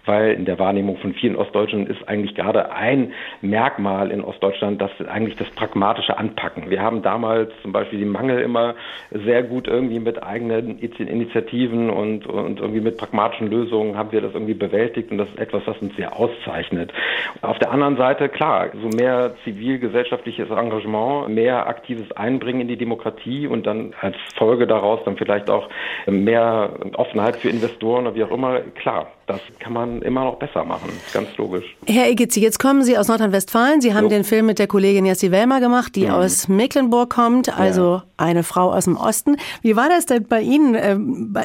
weil 0.05 0.33
in 0.33 0.45
der 0.45 0.59
Wahrnehmung 0.59 0.97
von 0.97 1.13
vielen 1.13 1.35
Ostdeutschen 1.35 1.87
ist 1.87 2.07
eigentlich 2.11 2.35
gerade 2.35 2.71
ein 2.73 3.13
Merkmal 3.41 4.11
in 4.11 4.21
Ostdeutschland, 4.21 4.81
das 4.81 4.91
eigentlich 5.07 5.37
das 5.37 5.49
pragmatische 5.51 6.17
Anpacken. 6.17 6.69
Wir 6.69 6.81
haben 6.81 7.01
damals 7.01 7.51
zum 7.61 7.71
Beispiel 7.71 7.99
die 7.99 8.05
Mangel 8.05 8.41
immer 8.41 8.75
sehr 9.11 9.43
gut 9.43 9.67
irgendwie 9.67 9.99
mit 9.99 10.21
eigenen 10.21 10.79
Initiativen 10.79 11.89
und, 11.89 12.27
und 12.27 12.59
irgendwie 12.59 12.81
mit 12.81 12.97
pragmatischen 12.97 13.49
Lösungen 13.49 13.97
haben 13.97 14.11
wir 14.11 14.21
das 14.21 14.33
irgendwie 14.33 14.53
bewältigt 14.53 15.11
und 15.11 15.17
das 15.17 15.29
ist 15.29 15.39
etwas, 15.39 15.63
was 15.65 15.77
uns 15.77 15.95
sehr 15.95 16.17
auszeichnet. 16.17 16.91
Auf 17.41 17.57
der 17.59 17.71
anderen 17.71 17.95
Seite, 17.95 18.27
klar, 18.27 18.69
so 18.73 18.89
mehr 18.89 19.33
zivilgesellschaftliches 19.45 20.49
Engagement, 20.49 21.29
mehr 21.29 21.67
aktives 21.67 22.11
Einbringen 22.11 22.61
in 22.61 22.67
die 22.67 22.77
Demokratie 22.77 23.47
und 23.47 23.65
dann 23.65 23.93
als 24.01 24.17
Folge 24.35 24.67
daraus 24.67 24.99
dann 25.05 25.15
vielleicht 25.15 25.49
auch 25.49 25.69
mehr 26.07 26.71
Offenheit 26.95 27.37
für 27.37 27.49
Investoren 27.49 28.07
oder 28.07 28.15
wie 28.15 28.23
auch 28.23 28.31
immer, 28.31 28.59
klar, 28.75 29.07
das 29.27 29.41
kann 29.59 29.73
man 29.73 30.01
immer 30.01 30.25
noch 30.25 30.35
besser 30.35 30.65
machen. 30.65 30.89
Ganz 31.13 31.35
logisch. 31.37 31.75
Herr 31.91 32.09
Igitzi, 32.09 32.39
jetzt 32.39 32.57
kommen 32.57 32.83
Sie 32.83 32.97
aus 32.97 33.09
Nordrhein-Westfalen. 33.09 33.81
Sie 33.81 33.93
haben 33.93 34.05
so. 34.05 34.09
den 34.09 34.23
Film 34.23 34.45
mit 34.45 34.59
der 34.59 34.67
Kollegin 34.67 35.05
Jessie 35.05 35.29
Wellmer 35.29 35.59
gemacht, 35.59 35.93
die 35.97 36.05
mhm. 36.05 36.11
aus 36.11 36.47
Mecklenburg 36.47 37.09
kommt, 37.09 37.59
also 37.59 37.95
ja. 37.95 38.03
eine 38.15 38.43
Frau 38.43 38.71
aus 38.71 38.85
dem 38.85 38.95
Osten. 38.95 39.35
Wie 39.61 39.75
war 39.75 39.89
das 39.89 40.05
denn 40.05 40.25
bei 40.25 40.39
Ihnen 40.39 40.73
äh, 40.73 40.93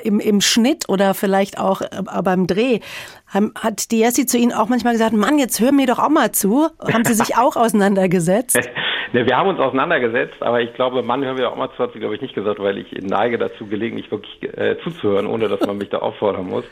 im, 0.05 0.21
im 0.21 0.41
Schnitt 0.41 0.89
oder 0.89 1.15
vielleicht 1.15 1.59
auch 1.59 1.81
äh, 1.81 1.89
beim 2.23 2.47
Dreh? 2.47 2.79
Hat 3.33 3.91
die 3.91 3.99
Jessie 3.99 4.25
zu 4.25 4.39
Ihnen 4.39 4.53
auch 4.53 4.69
manchmal 4.69 4.93
gesagt, 4.93 5.15
Mann, 5.15 5.37
jetzt 5.41 5.61
hör 5.61 5.73
mir 5.73 5.87
doch 5.87 5.99
auch 5.99 6.11
mal 6.11 6.31
zu? 6.31 6.69
Haben 6.81 7.05
Sie 7.05 7.15
sich 7.15 7.37
auch 7.37 7.57
auseinandergesetzt? 7.57 8.57
ne, 9.13 9.27
wir 9.27 9.37
haben 9.37 9.49
uns 9.49 9.59
auseinandergesetzt, 9.59 10.41
aber 10.41 10.61
ich 10.61 10.73
glaube, 10.75 11.03
Mann, 11.03 11.25
hören 11.25 11.39
wir 11.39 11.51
auch 11.51 11.57
mal 11.57 11.71
zu, 11.71 11.79
hat 11.79 11.93
sie, 11.93 11.99
glaube 11.99 12.15
ich, 12.15 12.21
nicht 12.21 12.35
gesagt, 12.35 12.59
weil 12.61 12.79
ich 12.79 12.93
neige 13.03 13.39
dazu, 13.39 13.67
gelegentlich 13.67 14.11
wirklich 14.11 14.43
äh, 14.43 14.77
zuzuhören, 14.85 15.27
ohne 15.27 15.49
dass 15.49 15.61
man 15.67 15.79
mich 15.79 15.89
da 15.89 15.99
auffordern 16.07 16.47
muss. 16.47 16.65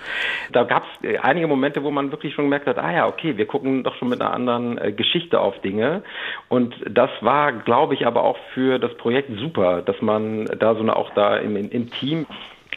Da 0.52 0.64
gab 0.64 0.84
es 0.84 1.08
äh, 1.08 1.18
einige 1.18 1.46
Momente, 1.46 1.82
wo 1.82 1.90
man 1.90 2.10
wirklich 2.10 2.34
schon 2.34 2.44
gemerkt 2.44 2.66
hat, 2.66 2.78
ah 2.78 2.92
ja, 2.92 3.08
okay, 3.08 3.36
wir 3.36 3.46
gucken 3.46 3.63
doch 3.82 3.94
schon 3.96 4.08
mit 4.08 4.20
einer 4.20 4.32
anderen 4.32 4.78
äh, 4.78 4.92
Geschichte 4.92 5.40
auf 5.40 5.60
Dinge. 5.60 6.02
Und 6.48 6.74
das 6.88 7.10
war, 7.20 7.52
glaube 7.52 7.94
ich, 7.94 8.06
aber 8.06 8.24
auch 8.24 8.38
für 8.52 8.78
das 8.78 8.94
Projekt 8.96 9.30
super, 9.38 9.82
dass 9.82 10.00
man 10.00 10.46
da 10.58 10.74
so 10.74 10.80
eine, 10.80 10.96
auch 10.96 11.10
da 11.14 11.36
im, 11.36 11.56
im 11.56 11.90
Team 11.90 12.26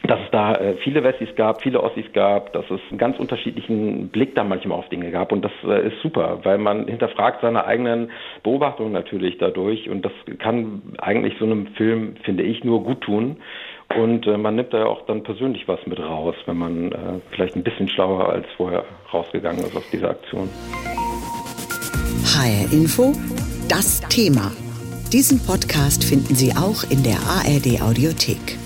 dass 0.04 0.20
es 0.20 0.30
da 0.30 0.54
äh, 0.54 0.74
viele 0.84 1.02
Wessis 1.02 1.34
gab, 1.36 1.62
viele 1.62 1.82
Ossis 1.82 2.06
gab, 2.12 2.52
dass 2.52 2.64
es 2.70 2.80
einen 2.88 2.98
ganz 2.98 3.18
unterschiedlichen 3.18 4.08
Blick 4.08 4.34
da 4.34 4.44
manchmal 4.44 4.78
auf 4.78 4.88
Dinge 4.88 5.10
gab 5.10 5.32
und 5.32 5.44
das 5.44 5.52
äh, 5.64 5.88
ist 5.88 6.00
super, 6.02 6.40
weil 6.44 6.58
man 6.58 6.86
hinterfragt 6.86 7.40
seine 7.42 7.64
eigenen 7.66 8.10
Beobachtungen 8.42 8.92
natürlich 8.92 9.38
dadurch 9.38 9.88
und 9.88 10.04
das 10.04 10.12
kann 10.38 10.82
eigentlich 10.98 11.34
so 11.38 11.44
einem 11.44 11.66
Film, 11.68 12.16
finde 12.22 12.44
ich, 12.44 12.64
nur 12.64 12.84
gut 12.84 13.00
tun 13.00 13.38
und 13.98 14.26
äh, 14.26 14.36
man 14.36 14.56
nimmt 14.56 14.72
da 14.72 14.78
ja 14.78 14.86
auch 14.86 15.04
dann 15.06 15.22
persönlich 15.22 15.66
was 15.66 15.80
mit 15.86 15.98
raus, 15.98 16.34
wenn 16.46 16.56
man 16.56 16.92
äh, 16.92 16.96
vielleicht 17.30 17.56
ein 17.56 17.62
bisschen 17.62 17.88
schlauer 17.88 18.28
als 18.28 18.46
vorher 18.56 18.84
rausgegangen 19.12 19.64
ist 19.64 19.76
aus 19.76 19.84
dieser 19.92 20.10
Aktion. 20.10 20.48
HR 22.24 22.72
Info, 22.72 23.12
das 23.68 24.00
Thema. 24.08 24.52
Diesen 25.12 25.40
Podcast 25.44 26.04
finden 26.04 26.34
Sie 26.34 26.52
auch 26.52 26.88
in 26.90 27.02
der 27.02 27.16
ARD 27.16 27.80
Audiothek. 27.82 28.58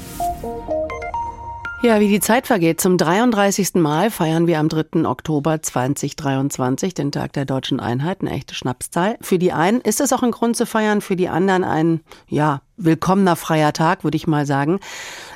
Ja, 1.85 1.99
wie 1.99 2.07
die 2.07 2.21
Zeit 2.21 2.47
vergeht. 2.47 2.81
Zum 2.81 2.97
33. 2.97 3.75
Mal 3.75 4.13
feiern 4.13 4.47
wir 4.47 4.61
am 4.61 4.69
3. 4.69 5.05
Oktober 5.05 5.61
2023 5.61 6.95
den 6.95 7.11
Tag 7.11 7.33
der 7.33 7.45
deutschen 7.45 7.81
Einheit, 7.81 8.21
eine 8.21 8.31
echte 8.31 8.55
Schnapszahl. 8.55 9.19
Für 9.21 9.37
die 9.37 9.53
einen 9.53 9.81
ist 9.81 10.01
es 10.01 10.13
auch 10.13 10.23
ein 10.23 10.31
Grund 10.31 10.57
zu 10.57 10.65
feiern, 10.65 11.01
für 11.01 11.17
die 11.17 11.29
anderen 11.29 11.65
ein, 11.65 12.01
ja, 12.29 12.63
willkommener 12.77 13.35
freier 13.35 13.73
Tag, 13.73 14.05
würde 14.05 14.17
ich 14.17 14.29
mal 14.29 14.47
sagen. 14.47 14.79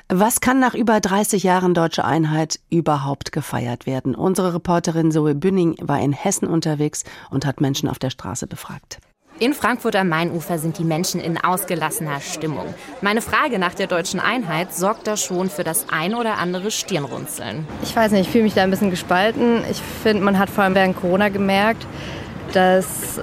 Was 0.08 0.40
kann 0.40 0.60
nach 0.60 0.74
über 0.74 1.00
30 1.00 1.42
Jahren 1.42 1.74
deutsche 1.74 2.04
Einheit 2.04 2.60
überhaupt 2.70 3.32
gefeiert 3.32 3.86
werden? 3.86 4.14
Unsere 4.14 4.54
Reporterin 4.54 5.10
Zoe 5.10 5.34
Bünning 5.34 5.74
war 5.82 5.98
in 5.98 6.12
Hessen 6.12 6.46
unterwegs 6.46 7.02
und 7.28 7.44
hat 7.44 7.60
Menschen 7.60 7.88
auf 7.88 7.98
der 7.98 8.10
Straße 8.10 8.46
befragt. 8.46 9.00
In 9.38 9.52
Frankfurt 9.52 9.94
am 9.96 10.08
Mainufer 10.08 10.56
sind 10.58 10.78
die 10.78 10.84
Menschen 10.84 11.20
in 11.20 11.36
ausgelassener 11.36 12.20
Stimmung. 12.20 12.72
Meine 13.02 13.20
Frage 13.20 13.58
nach 13.58 13.74
der 13.74 13.86
deutschen 13.86 14.18
Einheit 14.18 14.72
sorgt 14.72 15.06
da 15.06 15.18
schon 15.18 15.50
für 15.50 15.62
das 15.62 15.90
ein 15.90 16.14
oder 16.14 16.38
andere 16.38 16.70
Stirnrunzeln. 16.70 17.66
Ich 17.82 17.94
weiß 17.94 18.12
nicht, 18.12 18.22
ich 18.22 18.30
fühle 18.30 18.44
mich 18.44 18.54
da 18.54 18.62
ein 18.62 18.70
bisschen 18.70 18.88
gespalten. 18.88 19.62
Ich 19.70 19.82
finde, 20.02 20.22
man 20.22 20.38
hat 20.38 20.48
vor 20.48 20.64
allem 20.64 20.74
während 20.74 20.96
Corona 20.96 21.28
gemerkt, 21.28 21.86
dass 22.52 23.20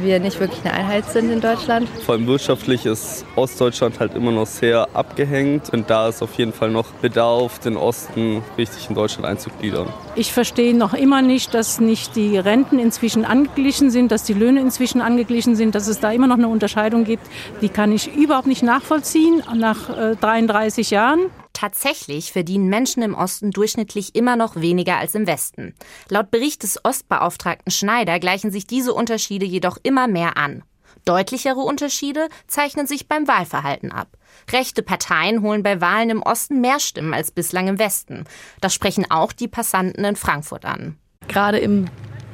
wir 0.00 0.20
nicht 0.20 0.40
wirklich 0.40 0.60
eine 0.64 0.74
Einheit 0.74 1.06
sind 1.06 1.30
in 1.30 1.40
Deutschland. 1.40 1.88
Vor 2.04 2.14
allem 2.14 2.26
wirtschaftlich 2.26 2.86
ist 2.86 3.24
Ostdeutschland 3.36 4.00
halt 4.00 4.14
immer 4.14 4.32
noch 4.32 4.46
sehr 4.46 4.88
abgehängt 4.94 5.70
und 5.70 5.88
da 5.90 6.08
ist 6.08 6.22
auf 6.22 6.34
jeden 6.34 6.52
Fall 6.52 6.70
noch 6.70 6.86
Bedarf, 7.02 7.58
den 7.58 7.76
Osten 7.76 8.42
richtig 8.58 8.88
in 8.88 8.94
Deutschland 8.94 9.26
einzugliedern. 9.26 9.88
Ich 10.14 10.32
verstehe 10.32 10.76
noch 10.76 10.94
immer 10.94 11.22
nicht, 11.22 11.54
dass 11.54 11.80
nicht 11.80 12.16
die 12.16 12.38
Renten 12.38 12.78
inzwischen 12.78 13.24
angeglichen 13.24 13.90
sind, 13.90 14.12
dass 14.12 14.24
die 14.24 14.34
Löhne 14.34 14.60
inzwischen 14.60 15.00
angeglichen 15.00 15.56
sind, 15.56 15.74
dass 15.74 15.88
es 15.88 16.00
da 16.00 16.10
immer 16.12 16.26
noch 16.26 16.38
eine 16.38 16.48
Unterscheidung 16.48 17.04
gibt. 17.04 17.26
Die 17.60 17.68
kann 17.68 17.92
ich 17.92 18.14
überhaupt 18.14 18.46
nicht 18.46 18.62
nachvollziehen 18.62 19.42
nach 19.54 20.16
33 20.20 20.90
äh, 20.90 20.94
Jahren. 20.94 21.20
Tatsächlich 21.56 22.32
verdienen 22.32 22.68
Menschen 22.68 23.02
im 23.02 23.14
Osten 23.14 23.50
durchschnittlich 23.50 24.14
immer 24.14 24.36
noch 24.36 24.56
weniger 24.56 24.98
als 24.98 25.14
im 25.14 25.26
Westen. 25.26 25.74
Laut 26.10 26.30
Bericht 26.30 26.62
des 26.62 26.84
Ostbeauftragten 26.84 27.72
Schneider 27.72 28.20
gleichen 28.20 28.50
sich 28.50 28.66
diese 28.66 28.92
Unterschiede 28.92 29.46
jedoch 29.46 29.78
immer 29.82 30.06
mehr 30.06 30.36
an. 30.36 30.64
Deutlichere 31.06 31.60
Unterschiede 31.60 32.28
zeichnen 32.46 32.86
sich 32.86 33.08
beim 33.08 33.26
Wahlverhalten 33.26 33.90
ab. 33.90 34.18
Rechte 34.52 34.82
Parteien 34.82 35.40
holen 35.40 35.62
bei 35.62 35.80
Wahlen 35.80 36.10
im 36.10 36.22
Osten 36.22 36.60
mehr 36.60 36.78
Stimmen 36.78 37.14
als 37.14 37.30
bislang 37.30 37.68
im 37.68 37.78
Westen. 37.78 38.24
Das 38.60 38.74
sprechen 38.74 39.10
auch 39.10 39.32
die 39.32 39.48
Passanten 39.48 40.04
in 40.04 40.16
Frankfurt 40.16 40.66
an. 40.66 40.98
Gerade 41.26 41.58
im 41.58 41.86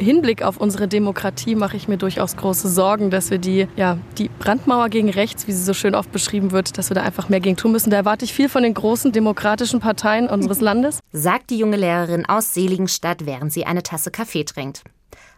Hinblick 0.03 0.43
auf 0.43 0.59
unsere 0.59 0.89
Demokratie 0.89 1.55
mache 1.55 1.77
ich 1.77 1.89
mir 1.89 1.97
durchaus 1.97 2.37
große 2.37 2.69
Sorgen, 2.69 3.11
dass 3.11 3.31
wir 3.31 3.39
die, 3.39 3.67
ja, 3.77 3.99
die 4.19 4.29
Brandmauer 4.29 4.89
gegen 4.89 5.09
rechts, 5.09 5.49
wie 5.49 5.53
sie 5.53 5.63
so 5.63 5.75
schön 5.75 5.95
oft 5.95 6.13
beschrieben 6.13 6.53
wird, 6.53 6.77
dass 6.77 6.91
wir 6.91 6.95
da 6.95 7.03
einfach 7.03 7.29
mehr 7.29 7.41
gegen 7.41 7.57
tun 7.57 7.73
müssen. 7.73 7.91
Da 7.91 7.97
erwarte 7.97 8.25
ich 8.25 8.33
viel 8.33 8.49
von 8.49 8.63
den 8.63 8.75
großen 8.75 9.13
demokratischen 9.13 9.81
Parteien 9.81 10.29
unseres 10.29 10.61
Landes. 10.63 11.01
Sagt 11.13 11.51
die 11.51 11.59
junge 11.59 11.77
Lehrerin 11.77 12.27
aus 12.27 12.55
Seligenstadt, 12.55 13.27
während 13.27 13.53
sie 13.53 13.65
eine 13.65 13.83
Tasse 13.83 14.11
Kaffee 14.11 14.45
trinkt 14.45 14.83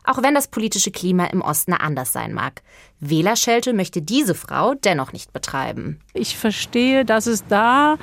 auch 0.05 0.23
wenn 0.23 0.35
das 0.35 0.49
politische 0.49 0.91
Klima 0.91 1.25
im 1.27 1.41
Osten 1.41 1.73
anders 1.73 2.13
sein 2.13 2.33
mag. 2.33 2.63
Wählerschelte 3.01 3.73
möchte 3.73 4.03
diese 4.03 4.35
Frau 4.35 4.75
dennoch 4.75 5.13
nicht 5.13 5.33
betreiben. 5.33 6.01
Ich 6.13 6.39
verstehe, 6.39 7.05
dass 7.05 7.27
es 7.27 7.47
da 7.47 7.97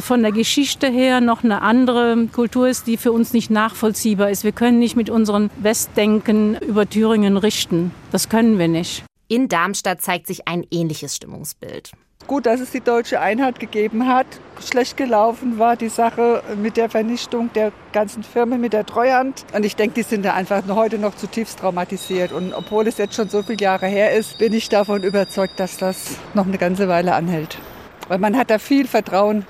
von 0.00 0.22
der 0.22 0.32
Geschichte 0.32 0.88
her 0.88 1.20
noch 1.20 1.44
eine 1.44 1.62
andere 1.62 2.26
Kultur 2.32 2.68
ist, 2.68 2.86
die 2.86 2.96
für 2.96 3.12
uns 3.12 3.32
nicht 3.32 3.50
nachvollziehbar 3.50 4.30
ist. 4.30 4.44
Wir 4.44 4.52
können 4.52 4.78
nicht 4.78 4.96
mit 4.96 5.10
unseren 5.10 5.50
Westdenken 5.58 6.56
über 6.56 6.88
Thüringen 6.88 7.36
richten. 7.36 7.92
Das 8.12 8.28
können 8.28 8.58
wir 8.58 8.68
nicht. 8.68 9.04
In 9.30 9.46
Darmstadt 9.46 10.02
zeigt 10.02 10.26
sich 10.26 10.48
ein 10.48 10.66
ähnliches 10.72 11.14
Stimmungsbild 11.14 11.92
gut, 12.30 12.46
dass 12.46 12.60
es 12.60 12.70
die 12.70 12.80
deutsche 12.80 13.18
Einheit 13.20 13.58
gegeben 13.58 14.06
hat. 14.06 14.26
Schlecht 14.64 14.96
gelaufen 14.96 15.58
war 15.58 15.74
die 15.74 15.88
Sache 15.88 16.44
mit 16.62 16.76
der 16.76 16.88
Vernichtung 16.88 17.50
der 17.54 17.72
ganzen 17.92 18.22
Firmen, 18.22 18.60
mit 18.60 18.72
der 18.72 18.86
Treuhand. 18.86 19.44
Und 19.52 19.64
ich 19.64 19.74
denke, 19.74 19.94
die 19.94 20.02
sind 20.04 20.24
da 20.24 20.34
einfach 20.34 20.62
heute 20.68 20.98
noch 20.98 21.16
zutiefst 21.16 21.58
traumatisiert. 21.58 22.30
Und 22.30 22.54
obwohl 22.54 22.86
es 22.86 22.98
jetzt 22.98 23.16
schon 23.16 23.28
so 23.28 23.42
viele 23.42 23.58
Jahre 23.58 23.86
her 23.86 24.16
ist, 24.16 24.38
bin 24.38 24.52
ich 24.52 24.68
davon 24.68 25.02
überzeugt, 25.02 25.58
dass 25.58 25.76
das 25.76 26.18
noch 26.34 26.46
eine 26.46 26.56
ganze 26.56 26.86
Weile 26.86 27.14
anhält. 27.14 27.58
Weil 28.06 28.18
man 28.18 28.36
hat 28.36 28.50
da 28.50 28.60
viel 28.60 28.86
Vertrauen 28.86 29.44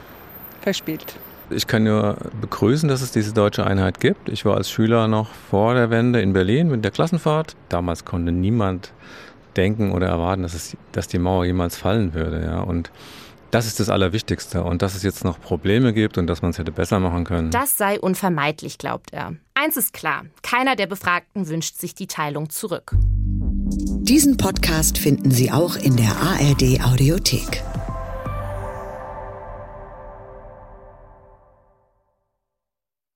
verspielt. 0.62 1.16
Ich 1.50 1.66
kann 1.66 1.82
nur 1.82 2.16
begrüßen, 2.40 2.88
dass 2.88 3.02
es 3.02 3.12
diese 3.12 3.34
deutsche 3.34 3.66
Einheit 3.66 4.00
gibt. 4.00 4.30
Ich 4.30 4.46
war 4.46 4.56
als 4.56 4.70
Schüler 4.70 5.06
noch 5.06 5.28
vor 5.50 5.74
der 5.74 5.90
Wende 5.90 6.22
in 6.22 6.32
Berlin 6.32 6.68
mit 6.68 6.82
der 6.82 6.92
Klassenfahrt. 6.92 7.56
Damals 7.68 8.06
konnte 8.06 8.32
niemand 8.32 8.94
denken 9.56 9.92
oder 9.92 10.06
erwarten, 10.06 10.42
dass, 10.42 10.54
es, 10.54 10.76
dass 10.92 11.08
die 11.08 11.18
Mauer 11.18 11.44
jemals 11.44 11.76
fallen 11.76 12.14
würde. 12.14 12.42
Ja? 12.42 12.60
Und 12.60 12.90
das 13.50 13.66
ist 13.66 13.80
das 13.80 13.88
Allerwichtigste. 13.88 14.62
Und 14.62 14.82
dass 14.82 14.94
es 14.94 15.02
jetzt 15.02 15.24
noch 15.24 15.40
Probleme 15.40 15.92
gibt 15.92 16.18
und 16.18 16.26
dass 16.26 16.42
man 16.42 16.52
es 16.52 16.58
hätte 16.58 16.72
besser 16.72 17.00
machen 17.00 17.24
können. 17.24 17.50
Das 17.50 17.76
sei 17.76 17.98
unvermeidlich, 17.98 18.78
glaubt 18.78 19.12
er. 19.12 19.34
Eins 19.54 19.76
ist 19.76 19.92
klar, 19.92 20.24
keiner 20.42 20.76
der 20.76 20.86
Befragten 20.86 21.48
wünscht 21.48 21.76
sich 21.76 21.94
die 21.94 22.06
Teilung 22.06 22.50
zurück. 22.50 22.94
Diesen 24.02 24.36
Podcast 24.36 24.98
finden 24.98 25.30
Sie 25.30 25.52
auch 25.52 25.76
in 25.76 25.96
der 25.96 26.16
ARD 26.16 26.80
Audiothek. 26.82 27.62